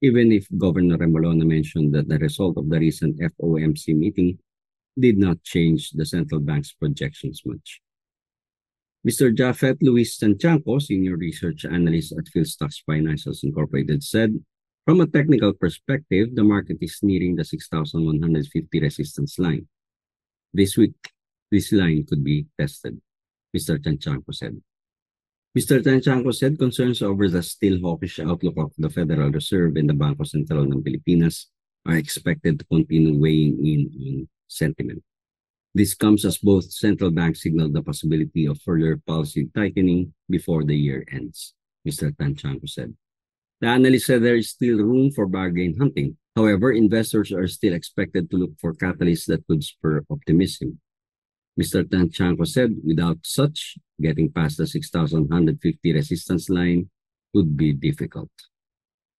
even 0.00 0.32
if 0.32 0.46
Governor 0.58 0.98
Remolona 0.98 1.46
mentioned 1.46 1.94
that 1.94 2.08
the 2.08 2.18
result 2.18 2.56
of 2.56 2.68
the 2.68 2.78
recent 2.78 3.18
FOMC 3.20 3.96
meeting 3.96 4.38
did 4.98 5.18
not 5.18 5.42
change 5.42 5.90
the 5.90 6.04
central 6.04 6.40
bank's 6.40 6.72
projections 6.72 7.42
much. 7.44 7.80
Mr. 9.06 9.34
Japhet 9.34 9.78
Louis 9.82 10.06
Tantiangco, 10.06 10.80
Senior 10.80 11.16
Research 11.16 11.64
Analyst 11.64 12.14
at 12.14 12.30
PhilStocks 12.30 12.86
Financials 12.88 13.42
Incorporated, 13.42 14.02
said 14.04 14.38
from 14.84 15.00
a 15.00 15.06
technical 15.06 15.52
perspective, 15.54 16.34
the 16.34 16.44
market 16.44 16.78
is 16.80 16.98
nearing 17.02 17.34
the 17.34 17.44
6,150 17.44 18.80
resistance 18.80 19.38
line. 19.38 19.66
This 20.52 20.76
week, 20.76 20.94
this 21.50 21.72
line 21.72 22.04
could 22.06 22.22
be 22.22 22.46
tested, 22.58 23.00
Mr. 23.56 23.78
Tantiangco 23.78 24.34
said. 24.34 24.60
Mr. 25.56 25.82
Tantiangco 25.82 26.34
said 26.34 26.58
concerns 26.58 27.02
over 27.02 27.28
the 27.28 27.42
still 27.42 27.78
hawkish 27.80 28.20
outlook 28.20 28.54
of 28.56 28.72
the 28.78 28.88
Federal 28.88 29.30
Reserve 29.30 29.76
and 29.76 29.90
the 29.90 29.94
Bangko 29.94 30.24
Sentral 30.24 30.64
ng 30.64 30.82
Pilipinas 30.82 31.46
are 31.86 31.96
expected 31.96 32.58
to 32.58 32.64
continue 32.66 33.18
weighing 33.18 33.58
in 33.66 33.80
on 33.92 34.28
sentiment. 34.52 35.02
This 35.74 35.94
comes 35.94 36.24
as 36.24 36.36
both 36.36 36.70
central 36.70 37.10
banks 37.10 37.42
signal 37.42 37.72
the 37.72 37.82
possibility 37.82 38.46
of 38.46 38.60
further 38.60 39.00
policy 39.06 39.48
tightening 39.54 40.12
before 40.28 40.64
the 40.64 40.76
year 40.76 41.04
ends, 41.10 41.54
Mr. 41.88 42.12
Tan 42.16 42.34
Tantiangco 42.34 42.68
said. 42.68 42.94
The 43.60 43.68
analyst 43.68 44.06
said 44.06 44.22
there 44.22 44.36
is 44.36 44.50
still 44.50 44.78
room 44.78 45.10
for 45.12 45.26
bargain 45.26 45.76
hunting. 45.78 46.18
However, 46.36 46.72
investors 46.72 47.32
are 47.32 47.48
still 47.48 47.72
expected 47.72 48.30
to 48.30 48.36
look 48.36 48.52
for 48.60 48.74
catalysts 48.74 49.26
that 49.26 49.46
could 49.46 49.64
spur 49.64 50.04
optimism. 50.10 50.80
Mr. 51.58 51.88
Tan 51.88 52.08
Tantiangco 52.08 52.46
said 52.46 52.76
without 52.84 53.18
such, 53.22 53.78
getting 54.00 54.30
past 54.30 54.58
the 54.58 54.66
6,150 54.66 55.92
resistance 55.92 56.50
line 56.50 56.90
would 57.32 57.56
be 57.56 57.72
difficult. 57.72 58.30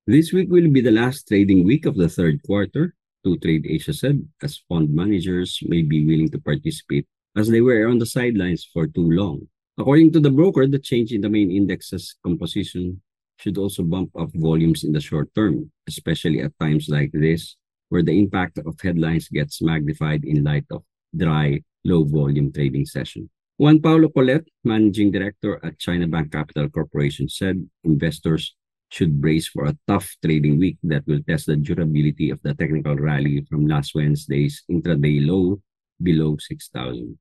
This 0.06 0.34
week 0.34 0.50
will 0.52 0.70
be 0.70 0.82
the 0.82 0.92
last 0.92 1.28
trading 1.28 1.63
week 1.63 1.86
of 1.86 1.96
the 1.96 2.10
third 2.10 2.44
quarter, 2.44 2.94
to 3.24 3.38
Trade 3.38 3.65
said, 3.82 4.27
as 4.42 4.62
fund 4.70 4.89
managers 4.94 5.60
may 5.63 5.82
be 5.82 6.06
willing 6.06 6.30
to 6.32 6.39
participate 6.39 7.08
as 7.36 7.48
they 7.48 7.62
were 7.62 7.88
on 7.88 7.98
the 7.98 8.06
sidelines 8.06 8.68
for 8.72 8.88
too 8.88 9.10
long. 9.10 9.48
According 9.77 10.12
to 10.13 10.20
the 10.20 10.30
broker, 10.30 10.68
the 10.68 10.80
change 10.80 11.12
in 11.12 11.22
the 11.22 11.30
main 11.30 11.50
index's 11.50 12.15
composition 12.24 13.01
should 13.39 13.58
also 13.58 13.84
bump 13.84 14.12
up 14.18 14.30
volumes 14.36 14.84
in 14.84 14.94
the 14.94 15.01
short 15.01 15.34
term, 15.34 15.72
especially 15.88 16.42
at 16.42 16.58
times 16.60 16.89
like 16.89 17.12
this, 17.13 17.56
where 17.89 18.03
the 18.03 18.18
impact 18.18 18.60
of 18.60 18.80
headlines 18.80 19.27
gets 19.30 19.62
magnified 19.62 20.24
in 20.25 20.44
light 20.44 20.65
of 20.72 20.84
dry, 21.15 21.60
low 21.84 22.03
volume 22.03 22.51
trading 22.51 22.86
session. 22.86 23.30
Juan 23.58 23.82
Paolo 23.82 24.10
Colet, 24.10 24.46
managing 24.63 25.12
director 25.12 25.60
at 25.65 25.80
China 25.80 26.08
Bank 26.08 26.32
Capital 26.32 26.70
Corporation, 26.70 27.30
said 27.30 27.68
investors 27.84 28.56
should 28.94 29.18
brace 29.18 29.50
for 29.50 29.66
a 29.66 29.78
tough 29.90 30.06
trading 30.22 30.62
week 30.62 30.78
that 30.86 31.02
will 31.10 31.26
test 31.26 31.50
the 31.50 31.58
durability 31.58 32.30
of 32.30 32.38
the 32.46 32.54
technical 32.54 32.94
rally 32.94 33.42
from 33.50 33.66
last 33.66 33.98
Wednesday's 33.98 34.62
intraday 34.70 35.26
low 35.26 35.58
below 35.98 36.38
6,000. 36.38 37.18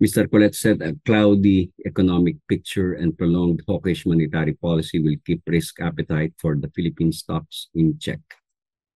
Mr. 0.00 0.24
Colet 0.24 0.54
said 0.56 0.80
a 0.80 0.96
cloudy 1.04 1.68
economic 1.84 2.40
picture 2.48 2.94
and 2.96 3.18
prolonged 3.18 3.60
hawkish 3.68 4.06
monetary 4.06 4.54
policy 4.56 4.96
will 4.98 5.20
keep 5.26 5.44
risk 5.46 5.76
appetite 5.84 6.32
for 6.40 6.56
the 6.56 6.72
Philippine 6.72 7.12
stocks 7.12 7.68
in 7.74 7.98
check. 8.00 8.20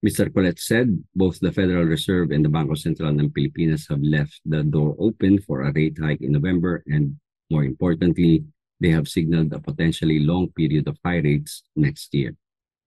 Mr. 0.00 0.33
Colet 0.33 0.57
said 0.59 0.97
both 1.14 1.37
the 1.40 1.52
Federal 1.52 1.85
Reserve 1.85 2.31
and 2.31 2.40
the 2.40 2.49
Bangko 2.49 2.73
Sentral 2.73 3.21
ng 3.21 3.28
Pilipinas 3.37 3.85
have 3.93 4.00
left 4.00 4.40
the 4.49 4.64
door 4.64 4.97
open 4.97 5.37
for 5.45 5.69
a 5.69 5.73
rate 5.76 6.00
hike 6.00 6.25
in 6.25 6.33
November 6.33 6.83
and, 6.88 7.21
more 7.52 7.64
importantly, 7.64 8.45
they 8.84 8.90
have 8.90 9.08
signaled 9.08 9.50
a 9.54 9.58
potentially 9.58 10.18
long 10.20 10.52
period 10.52 10.86
of 10.86 10.98
high 11.02 11.24
rates 11.24 11.62
next 11.74 12.12
year. 12.12 12.36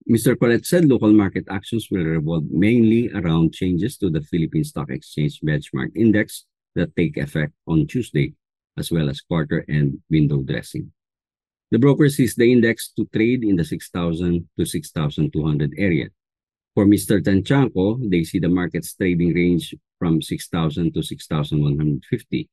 Mr. 0.08 0.38
Colet 0.40 0.64
said 0.64 0.86
local 0.86 1.12
market 1.12 1.46
actions 1.50 1.90
will 1.90 2.06
revolve 2.06 2.46
mainly 2.52 3.10
around 3.14 3.52
changes 3.52 3.98
to 3.98 4.12
the 4.12 4.22
Philippine 4.22 4.64
Stock 4.64 4.92
Exchange 4.92 5.42
benchmark 5.42 5.90
index 5.96 6.46
that 6.76 6.96
take 6.96 7.18
effect 7.18 7.54
on 7.66 7.88
Tuesday, 7.88 8.36
as 8.78 8.92
well 8.92 9.10
as 9.10 9.22
quarter 9.22 9.66
end 9.68 9.98
window 10.08 10.44
dressing. 10.44 10.92
The 11.72 11.80
broker 11.80 12.10
sees 12.10 12.36
the 12.36 12.46
index 12.46 12.94
to 12.96 13.10
trade 13.12 13.44
in 13.44 13.56
the 13.56 13.66
6,000 13.66 14.48
to 14.56 14.66
6,200 14.66 15.74
area. 15.80 16.10
For 16.76 16.86
Mr. 16.86 17.20
Tantiangco, 17.26 18.08
they 18.08 18.24
see 18.24 18.38
the 18.38 18.54
market's 18.54 18.94
trading 18.94 19.34
range 19.34 19.74
from 19.98 20.22
6,000 20.22 20.94
to 20.94 21.02
6,150. 21.02 22.50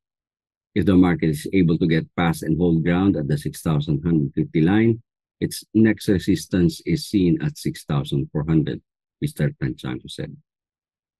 If 0.74 0.86
the 0.86 0.96
market 0.96 1.30
is 1.30 1.46
able 1.52 1.78
to 1.78 1.86
get 1.86 2.10
past 2.16 2.42
and 2.42 2.58
hold 2.58 2.82
ground 2.82 3.16
at 3.16 3.28
the 3.28 3.38
6,150 3.38 4.60
line, 4.60 5.00
its 5.40 5.62
next 5.74 6.08
resistance 6.08 6.82
is 6.84 7.06
seen 7.06 7.40
at 7.42 7.58
6,400, 7.58 8.82
Mr. 9.22 9.54
Tantiangco 9.62 10.10
said. 10.10 10.36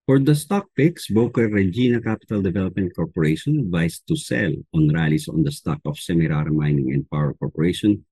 For 0.06 0.18
the 0.18 0.34
stock 0.34 0.66
picks, 0.76 1.08
broker 1.08 1.48
Regina 1.48 2.00
Capital 2.00 2.42
Development 2.42 2.92
Corporation 2.94 3.60
advised 3.60 4.02
to 4.08 4.16
sell 4.16 4.52
on 4.74 4.92
rallies 4.92 5.28
on 5.28 5.44
the 5.44 5.52
stock 5.52 5.80
of 5.86 5.96
Semirara 5.96 6.52
Mining 6.52 6.92
and 6.92 7.08
Power 7.08 7.32
Corporation. 7.32 8.04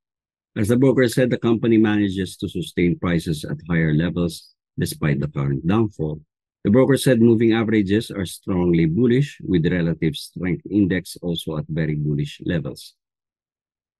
As 0.57 0.69
the 0.69 0.79
broker 0.79 1.09
said, 1.09 1.31
the 1.31 1.39
company 1.39 1.77
manages 1.77 2.37
to 2.39 2.49
sustain 2.49 2.99
prices 2.99 3.45
at 3.45 3.61
higher 3.69 3.93
levels 3.93 4.55
despite 4.79 5.21
the 5.21 5.29
current 5.29 5.67
downfall. 5.67 6.21
The 6.64 6.71
broker 6.71 6.97
said 6.97 7.21
moving 7.21 7.52
averages 7.52 8.11
are 8.11 8.26
strongly 8.26 8.87
bullish, 8.87 9.38
with 9.42 9.66
relative 9.66 10.14
strength 10.14 10.62
index 10.71 11.16
also 11.21 11.59
at 11.59 11.66
very 11.69 11.97
bullish 11.97 12.40
levels. 12.47 12.95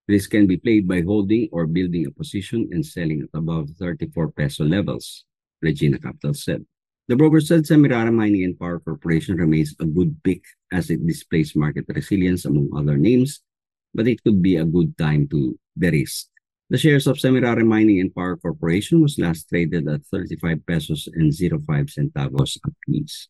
This 0.07 0.27
can 0.27 0.47
be 0.47 0.57
played 0.57 0.87
by 0.87 1.03
holding 1.03 1.49
or 1.51 1.67
building 1.67 2.07
a 2.07 2.15
position 2.15 2.69
and 2.71 2.87
selling 2.87 3.23
at 3.23 3.35
above 3.35 3.71
34 3.79 4.31
peso 4.31 4.65
levels, 4.65 5.25
Regina 5.61 5.99
Capital 5.99 6.35
said. 6.35 6.65
The 7.09 7.17
broker 7.17 7.41
said 7.41 7.67
Semirara 7.67 8.15
Mining 8.15 8.45
and 8.45 8.59
Power 8.59 8.79
Corporation 8.79 9.37
remains 9.37 9.75
a 9.81 9.85
good 9.85 10.15
pick 10.23 10.43
as 10.71 10.91
it 10.91 11.05
displays 11.05 11.57
market 11.57 11.87
resilience 11.89 12.45
among 12.45 12.71
other 12.77 12.97
names, 12.97 13.43
but 13.93 14.07
it 14.07 14.23
could 14.23 14.41
be 14.41 14.57
a 14.57 14.65
good 14.65 14.97
time 14.97 15.27
to 15.29 15.59
de-risk. 15.77 16.32
The 16.73 16.81
shares 16.81 17.05
of 17.05 17.21
Semirara 17.21 17.69
Mining 17.69 18.01
and 18.01 18.09
Power 18.15 18.41
Corporation 18.41 19.05
was 19.05 19.21
last 19.21 19.45
traded 19.45 19.85
at 19.93 20.09
35 20.09 20.65
pesos 20.65 21.05
and 21.13 21.29
05 21.29 21.69
centavos 21.93 22.57
apiece. 22.65 23.29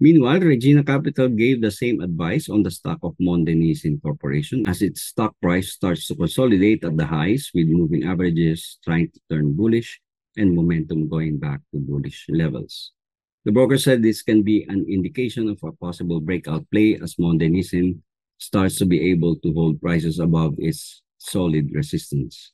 Meanwhile, 0.00 0.40
Regina 0.40 0.82
Capital 0.82 1.28
gave 1.28 1.62
the 1.62 1.70
same 1.70 2.00
advice 2.00 2.48
on 2.48 2.64
the 2.64 2.72
stock 2.72 2.98
of 3.04 3.14
Monde 3.20 3.54
Nissin 3.54 4.02
Corporation 4.02 4.66
as 4.66 4.82
its 4.82 5.02
stock 5.02 5.38
price 5.40 5.78
starts 5.78 6.08
to 6.08 6.16
consolidate 6.16 6.82
at 6.82 6.96
the 6.96 7.06
highs 7.06 7.52
with 7.54 7.70
moving 7.70 8.02
averages 8.02 8.82
trying 8.82 9.06
to 9.14 9.20
turn 9.30 9.54
bullish 9.54 10.00
and 10.36 10.56
momentum 10.56 11.06
going 11.06 11.38
back 11.38 11.60
to 11.70 11.78
bullish 11.78 12.26
levels. 12.28 12.90
The 13.44 13.52
broker 13.52 13.78
said 13.78 14.02
this 14.02 14.26
can 14.26 14.42
be 14.42 14.66
an 14.66 14.90
indication 14.90 15.48
of 15.48 15.62
a 15.62 15.70
possible 15.70 16.18
breakout 16.18 16.66
play 16.72 16.98
as 17.00 17.14
Monde 17.16 17.46
Nissin 17.46 18.02
starts 18.38 18.74
to 18.78 18.86
be 18.86 19.08
able 19.12 19.36
to 19.36 19.54
hold 19.54 19.80
prices 19.80 20.18
above 20.18 20.56
its 20.58 21.05
solid 21.26 21.70
resistance. 21.72 22.52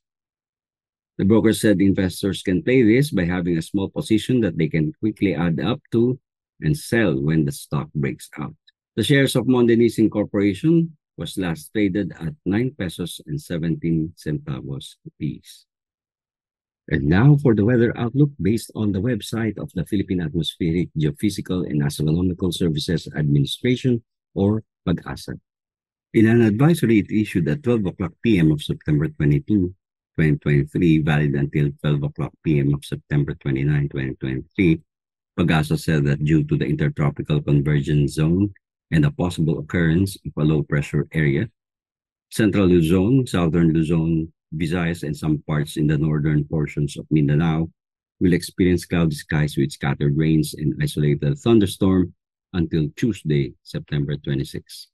The 1.17 1.25
broker 1.25 1.53
said 1.53 1.79
investors 1.79 2.41
can 2.41 2.63
play 2.63 2.81
this 2.81 3.11
by 3.11 3.25
having 3.25 3.57
a 3.57 3.61
small 3.61 3.89
position 3.89 4.41
that 4.41 4.57
they 4.57 4.67
can 4.67 4.93
quickly 4.99 5.35
add 5.35 5.59
up 5.59 5.79
to 5.91 6.19
and 6.61 6.75
sell 6.75 7.13
when 7.21 7.45
the 7.45 7.51
stock 7.51 7.89
breaks 7.93 8.29
out. 8.39 8.55
The 8.95 9.03
shares 9.03 9.35
of 9.35 9.47
Monde 9.47 9.77
Nissin 9.77 10.09
Corporation 10.09 10.97
was 11.17 11.37
last 11.37 11.69
traded 11.71 12.13
at 12.19 12.33
9 12.45 12.75
pesos 12.77 13.21
and 13.27 13.39
17 13.39 14.13
centavos 14.17 14.95
a 15.05 15.11
piece. 15.19 15.65
And 16.89 17.05
now 17.05 17.37
for 17.37 17.55
the 17.55 17.63
weather 17.63 17.93
outlook 17.97 18.31
based 18.41 18.71
on 18.75 18.91
the 18.91 18.99
website 19.01 19.57
of 19.57 19.71
the 19.73 19.85
Philippine 19.85 20.21
Atmospheric, 20.21 20.89
Geophysical, 20.97 21.69
and 21.69 21.83
Astronomical 21.83 22.51
Services 22.51 23.07
Administration 23.15 24.03
or 24.33 24.63
PAGASA. 24.85 25.39
In 26.13 26.27
an 26.27 26.43
advisory 26.43 26.99
it 26.99 27.09
issued 27.09 27.47
at 27.47 27.63
12 27.63 27.87
o'clock 27.87 28.13
p.m. 28.21 28.51
of 28.51 28.61
September 28.61 29.07
22, 29.07 29.73
2023, 30.15 30.99
valid 30.99 31.33
until 31.33 31.71
12 31.81 32.03
o'clock 32.03 32.31
p.m. 32.43 32.75
of 32.75 32.85
September 32.85 33.33
29, 33.33 33.89
2023, 33.89 34.79
PAGASA 35.39 35.79
said 35.79 36.05
that 36.05 36.23
due 36.23 36.43
to 36.43 36.55
the 36.55 36.65
intertropical 36.65 37.41
convergence 37.41 38.13
zone 38.13 38.53
and 38.91 39.03
the 39.03 39.09
possible 39.09 39.57
occurrence 39.57 40.15
of 40.23 40.31
a 40.37 40.45
low 40.45 40.61
pressure 40.61 41.07
area, 41.13 41.49
Central 42.29 42.67
Luzon, 42.67 43.25
Southern 43.25 43.73
Luzon, 43.73 44.31
Visayas, 44.53 45.01
and 45.01 45.17
some 45.17 45.41
parts 45.47 45.77
in 45.77 45.87
the 45.87 45.97
northern 45.97 46.45
portions 46.45 46.95
of 46.95 47.07
Mindanao 47.09 47.67
will 48.19 48.33
experience 48.33 48.85
cloudy 48.85 49.15
skies 49.15 49.57
with 49.57 49.71
scattered 49.71 50.15
rains 50.15 50.53
and 50.53 50.75
isolated 50.79 51.39
thunderstorm 51.39 52.13
until 52.53 52.87
Tuesday, 52.95 53.55
September 53.63 54.15
26. 54.17 54.92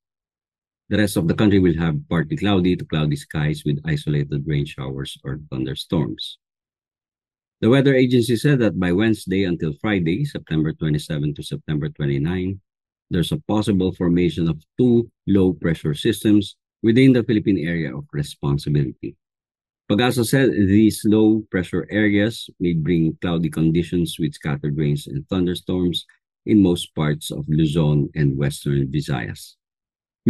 The 0.90 0.98
rest 0.98 1.18
of 1.18 1.28
the 1.28 1.36
country 1.36 1.60
will 1.60 1.78
have 1.78 2.02
partly 2.10 2.36
cloudy 2.36 2.76
to 2.76 2.84
cloudy 2.84 3.16
skies 3.16 3.62
with 3.64 3.80
isolated 3.86 4.42
rain 4.48 4.66
showers 4.66 5.20
or 5.24 5.40
thunderstorms. 5.52 6.40
The 7.62 7.70
weather 7.70 7.94
agency 7.94 8.36
said 8.38 8.58
that 8.60 8.80
by 8.80 8.92
Wednesday 8.94 9.44
until 9.44 9.74
Friday, 9.82 10.26
September 10.26 10.74
27 10.74 11.36
to 11.36 11.44
September 11.44 11.90
29, 11.90 12.60
there's 13.12 13.32
a 13.32 13.42
possible 13.46 13.94
formation 13.94 14.50
of 14.50 14.64
two 14.80 15.12
low 15.28 15.54
pressure 15.54 15.94
systems 15.94 16.56
within 16.82 17.14
the 17.14 17.24
Philippine 17.24 17.60
area 17.60 17.96
of 17.96 18.06
responsibility. 18.12 19.16
Pagasa 19.92 20.26
said 20.26 20.50
these 20.54 21.02
low 21.06 21.46
pressure 21.52 21.86
areas 21.92 22.50
may 22.60 22.74
bring 22.74 23.18
cloudy 23.22 23.50
conditions 23.50 24.18
with 24.18 24.34
scattered 24.34 24.78
rains 24.78 25.06
and 25.06 25.28
thunderstorms 25.30 26.06
in 26.48 26.64
most 26.64 26.96
parts 26.96 27.30
of 27.30 27.46
Luzon 27.48 28.10
and 28.16 28.38
western 28.38 28.88
Visayas. 28.88 29.59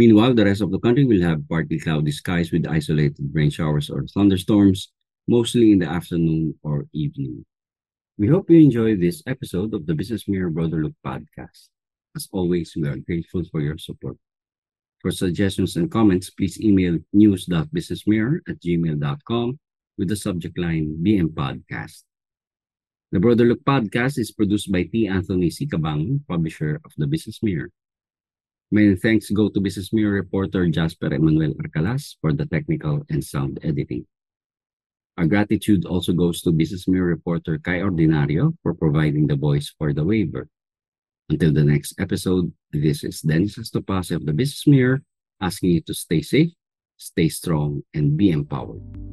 Meanwhile, 0.00 0.32
the 0.32 0.46
rest 0.46 0.62
of 0.62 0.70
the 0.70 0.80
country 0.80 1.04
will 1.04 1.20
have 1.20 1.46
partly 1.46 1.78
cloudy 1.78 2.10
skies 2.10 2.50
with 2.50 2.66
isolated 2.66 3.20
rain 3.34 3.50
showers 3.50 3.90
or 3.90 4.06
thunderstorms, 4.06 4.88
mostly 5.28 5.72
in 5.72 5.78
the 5.80 5.90
afternoon 5.92 6.54
or 6.62 6.86
evening. 6.94 7.44
We 8.16 8.28
hope 8.28 8.48
you 8.48 8.64
enjoy 8.64 8.96
this 8.96 9.22
episode 9.26 9.74
of 9.74 9.84
the 9.84 9.92
Business 9.92 10.26
Mirror 10.26 10.56
Broader 10.56 10.82
Look 10.84 10.96
podcast. 11.04 11.68
As 12.16 12.32
always, 12.32 12.72
we 12.74 12.88
are 12.88 12.96
grateful 12.96 13.44
for 13.52 13.60
your 13.60 13.76
support. 13.76 14.16
For 15.02 15.10
suggestions 15.10 15.76
and 15.76 15.92
comments, 15.92 16.30
please 16.30 16.58
email 16.58 16.96
news.businessmirror 17.12 18.40
at 18.48 18.56
gmail.com 18.64 19.58
with 19.98 20.08
the 20.08 20.16
subject 20.16 20.56
line 20.56 20.96
BM 21.04 21.28
Podcast. 21.36 22.04
The 23.12 23.20
Broader 23.20 23.44
Look 23.44 23.62
Podcast 23.64 24.16
is 24.16 24.32
produced 24.32 24.72
by 24.72 24.84
T. 24.84 25.08
Anthony 25.08 25.50
C. 25.50 25.66
Cabang, 25.66 26.24
publisher 26.26 26.80
of 26.86 26.92
the 26.96 27.06
Business 27.06 27.42
Mirror. 27.42 27.68
Many 28.72 28.94
thanks 28.94 29.30
go 29.30 29.48
to 29.48 29.60
Business 29.60 29.92
Mirror 29.92 30.12
reporter 30.12 30.68
Jasper 30.68 31.12
Emmanuel 31.12 31.54
Arcalas 31.58 32.14
for 32.20 32.32
the 32.32 32.46
technical 32.46 33.02
and 33.10 33.18
sound 33.18 33.58
editing. 33.64 34.06
Our 35.18 35.26
gratitude 35.26 35.84
also 35.86 36.12
goes 36.12 36.40
to 36.42 36.52
Business 36.52 36.86
Mirror 36.86 37.18
reporter 37.18 37.58
Cai 37.58 37.82
Ordinario 37.82 38.54
for 38.62 38.74
providing 38.74 39.26
the 39.26 39.34
voice 39.34 39.74
for 39.76 39.92
the 39.92 40.04
waiver. 40.04 40.46
Until 41.28 41.52
the 41.52 41.64
next 41.64 41.98
episode, 41.98 42.52
this 42.70 43.02
is 43.02 43.22
Dennis 43.22 43.58
Estopace 43.58 44.14
of 44.14 44.24
the 44.24 44.32
Business 44.32 44.64
Mirror 44.68 45.02
asking 45.40 45.70
you 45.70 45.80
to 45.82 45.94
stay 45.94 46.22
safe, 46.22 46.52
stay 46.96 47.28
strong, 47.28 47.82
and 47.92 48.16
be 48.16 48.30
empowered. 48.30 49.09